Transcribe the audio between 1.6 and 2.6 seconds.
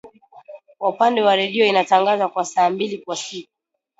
inatangaza kwa